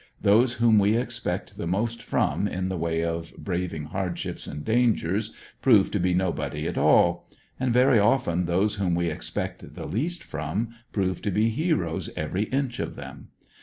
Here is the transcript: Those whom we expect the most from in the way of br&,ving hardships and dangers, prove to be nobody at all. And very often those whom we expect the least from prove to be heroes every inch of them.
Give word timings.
Those 0.19 0.53
whom 0.53 0.79
we 0.79 0.97
expect 0.97 1.59
the 1.59 1.67
most 1.67 2.01
from 2.01 2.47
in 2.47 2.69
the 2.69 2.77
way 2.79 3.03
of 3.03 3.35
br&,ving 3.37 3.83
hardships 3.89 4.47
and 4.47 4.65
dangers, 4.65 5.31
prove 5.61 5.91
to 5.91 5.99
be 5.99 6.15
nobody 6.15 6.67
at 6.67 6.75
all. 6.75 7.29
And 7.59 7.71
very 7.71 7.99
often 7.99 8.45
those 8.45 8.77
whom 8.77 8.95
we 8.95 9.11
expect 9.11 9.75
the 9.75 9.85
least 9.85 10.23
from 10.23 10.69
prove 10.91 11.21
to 11.21 11.29
be 11.29 11.49
heroes 11.49 12.09
every 12.15 12.45
inch 12.45 12.79
of 12.79 12.95
them. 12.95 13.27